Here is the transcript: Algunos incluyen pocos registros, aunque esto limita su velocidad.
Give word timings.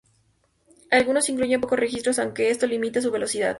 Algunos 0.89 1.29
incluyen 1.29 1.61
pocos 1.61 1.77
registros, 1.77 2.17
aunque 2.17 2.49
esto 2.49 2.65
limita 2.65 3.03
su 3.03 3.11
velocidad. 3.11 3.49